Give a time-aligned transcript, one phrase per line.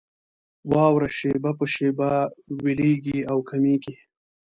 [0.71, 2.09] واوره شېبه په شېبه
[2.63, 3.95] ويلېږي او کمېږي.